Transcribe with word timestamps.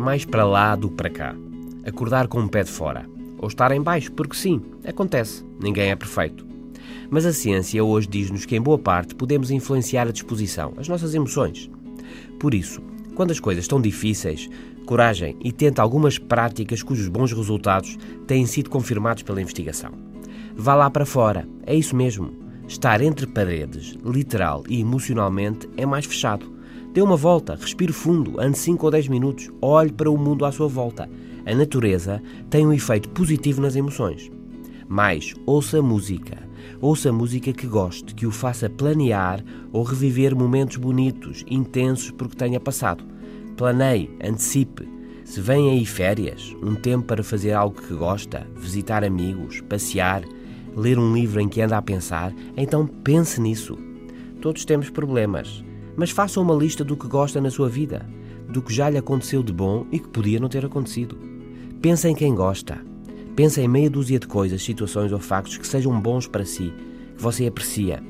mais 0.00 0.24
para 0.24 0.44
lá 0.44 0.76
do 0.76 0.88
que 0.88 0.96
para 0.96 1.10
cá. 1.10 1.34
Acordar 1.84 2.28
com 2.28 2.40
um 2.40 2.48
pé 2.48 2.62
de 2.62 2.70
fora. 2.70 3.04
Ou 3.38 3.48
estar 3.48 3.72
em 3.72 3.82
baixo, 3.82 4.12
porque 4.12 4.36
sim, 4.36 4.62
acontece. 4.86 5.44
Ninguém 5.60 5.90
é 5.90 5.96
perfeito. 5.96 6.46
Mas 7.10 7.26
a 7.26 7.32
ciência 7.32 7.82
hoje 7.82 8.06
diz-nos 8.06 8.46
que, 8.46 8.56
em 8.56 8.60
boa 8.60 8.78
parte, 8.78 9.14
podemos 9.14 9.50
influenciar 9.50 10.06
a 10.06 10.12
disposição, 10.12 10.72
as 10.76 10.88
nossas 10.88 11.14
emoções. 11.14 11.70
Por 12.38 12.54
isso, 12.54 12.80
quando 13.14 13.32
as 13.32 13.40
coisas 13.40 13.64
estão 13.64 13.80
difíceis, 13.80 14.48
coragem 14.86 15.36
e 15.40 15.52
tenta 15.52 15.82
algumas 15.82 16.18
práticas 16.18 16.82
cujos 16.82 17.08
bons 17.08 17.32
resultados 17.32 17.98
têm 18.26 18.46
sido 18.46 18.70
confirmados 18.70 19.22
pela 19.22 19.42
investigação. 19.42 19.92
Vá 20.54 20.74
lá 20.74 20.88
para 20.88 21.06
fora, 21.06 21.48
é 21.66 21.74
isso 21.74 21.96
mesmo. 21.96 22.32
Estar 22.68 23.00
entre 23.00 23.26
paredes, 23.26 23.98
literal 24.04 24.64
e 24.68 24.80
emocionalmente, 24.80 25.68
é 25.76 25.84
mais 25.84 26.06
fechado. 26.06 26.50
Dê 26.92 27.00
uma 27.00 27.16
volta, 27.16 27.54
respire 27.54 27.90
fundo, 27.90 28.38
ande 28.38 28.58
5 28.58 28.84
ou 28.84 28.92
10 28.92 29.08
minutos, 29.08 29.50
olhe 29.62 29.90
para 29.90 30.10
o 30.10 30.18
mundo 30.18 30.44
à 30.44 30.52
sua 30.52 30.68
volta. 30.68 31.08
A 31.46 31.54
natureza 31.54 32.22
tem 32.50 32.66
um 32.66 32.72
efeito 32.72 33.08
positivo 33.08 33.62
nas 33.62 33.74
emoções. 33.74 34.30
Mais, 34.86 35.34
ouça 35.46 35.80
música. 35.80 36.36
Ouça 36.82 37.10
música 37.10 37.50
que 37.50 37.66
goste, 37.66 38.14
que 38.14 38.26
o 38.26 38.30
faça 38.30 38.68
planear 38.68 39.42
ou 39.72 39.82
reviver 39.82 40.36
momentos 40.36 40.76
bonitos, 40.76 41.42
intensos 41.48 42.10
porque 42.10 42.36
tenha 42.36 42.60
passado. 42.60 43.02
Planeie, 43.56 44.10
antecipe. 44.22 44.86
Se 45.24 45.40
vem 45.40 45.70
aí 45.70 45.86
férias, 45.86 46.54
um 46.62 46.74
tempo 46.74 47.06
para 47.06 47.24
fazer 47.24 47.52
algo 47.52 47.80
que 47.80 47.94
gosta, 47.94 48.46
visitar 48.54 49.02
amigos, 49.02 49.62
passear, 49.62 50.24
ler 50.76 50.98
um 50.98 51.14
livro 51.14 51.40
em 51.40 51.48
que 51.48 51.62
anda 51.62 51.78
a 51.78 51.82
pensar, 51.82 52.34
então 52.54 52.86
pense 52.86 53.40
nisso. 53.40 53.78
Todos 54.42 54.66
temos 54.66 54.90
problemas, 54.90 55.64
mas 55.96 56.10
faça 56.10 56.40
uma 56.40 56.54
lista 56.54 56.84
do 56.84 56.96
que 56.96 57.06
gosta 57.06 57.40
na 57.40 57.50
sua 57.50 57.68
vida, 57.68 58.06
do 58.48 58.62
que 58.62 58.72
já 58.72 58.88
lhe 58.88 58.98
aconteceu 58.98 59.42
de 59.42 59.52
bom 59.52 59.86
e 59.90 59.98
que 59.98 60.08
podia 60.08 60.40
não 60.40 60.48
ter 60.48 60.64
acontecido. 60.64 61.16
Pense 61.80 62.08
em 62.08 62.14
quem 62.14 62.34
gosta. 62.34 62.78
Pense 63.34 63.60
em 63.60 63.68
meia 63.68 63.88
dúzia 63.88 64.18
de 64.18 64.26
coisas, 64.26 64.62
situações 64.62 65.10
ou 65.10 65.18
factos 65.18 65.56
que 65.56 65.66
sejam 65.66 65.98
bons 66.00 66.26
para 66.26 66.44
si, 66.44 66.72
que 67.16 67.22
você 67.22 67.46
aprecia. 67.46 68.02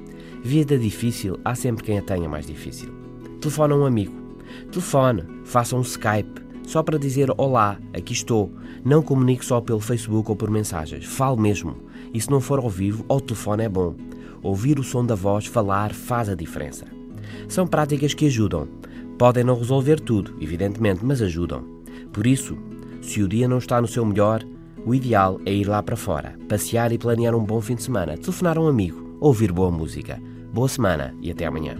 Vida 0.43 0.77
difícil, 0.77 1.39
há 1.45 1.55
sempre 1.55 1.85
quem 1.85 1.99
a 1.99 2.03
tenha 2.03 2.29
mais 2.29 2.47
difícil. 2.47 2.93
Telefone 3.41 3.73
a 3.73 3.77
um 3.77 3.87
amigo. 3.87 4.13
Telefone, 4.71 5.23
faça 5.45 5.77
um 5.77 5.81
Skype, 5.81 6.43
só 6.67 6.83
para 6.83 6.99
dizer 6.99 7.29
olá, 7.37 7.79
aqui 7.93 8.13
estou. 8.13 8.53
Não 8.85 9.03
comunique 9.03 9.45
só 9.45 9.61
pelo 9.61 9.81
Facebook 9.81 10.31
ou 10.31 10.37
por 10.37 10.51
mensagens. 10.51 11.05
Fale 11.05 11.41
mesmo. 11.41 11.77
E 12.13 12.21
se 12.21 12.31
não 12.31 12.41
for 12.41 12.59
ao 12.59 12.69
vivo, 12.71 13.05
ao 13.09 13.21
telefone 13.21 13.65
é 13.65 13.69
bom. 13.69 13.95
Ouvir 14.43 14.79
o 14.79 14.83
som 14.83 15.05
da 15.05 15.15
voz, 15.15 15.47
falar, 15.47 15.93
faz 15.93 16.29
a 16.29 16.35
diferença. 16.35 17.02
São 17.49 17.67
práticas 17.67 18.15
que 18.15 18.27
ajudam. 18.27 18.69
Podem 19.19 19.45
não 19.45 19.59
resolver 19.59 20.01
tudo, 20.01 20.35
evidentemente, 20.41 21.05
mas 21.05 21.23
ajudam. 21.23 21.65
Por 22.13 22.27
isso, 22.27 22.57
se 23.01 23.23
o 23.23 23.29
dia 23.29 23.49
não 23.49 23.59
está 23.59 23.81
no 23.81 23.89
seu 23.89 24.05
melhor, 24.05 24.43
o 24.85 24.95
ideal 24.95 25.41
é 25.47 25.53
ir 25.53 25.69
lá 25.69 25.83
para 25.83 25.97
fora, 25.97 26.35
passear 26.49 26.93
e 26.93 26.99
planear 26.99 27.35
um 27.35 27.45
bom 27.45 27.61
fim 27.61 27.75
de 27.75 27.83
semana, 27.83 28.17
telefonar 28.17 28.59
a 28.59 28.61
um 28.61 28.69
amigo, 28.69 29.17
ouvir 29.21 29.53
boa 29.53 29.71
música. 29.71 30.21
Boa 30.53 30.69
semana 30.69 31.15
e 31.23 31.31
até 31.31 31.47
amanhã. 31.47 31.77